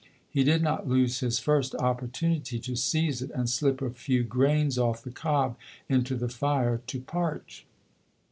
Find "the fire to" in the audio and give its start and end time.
6.15-7.01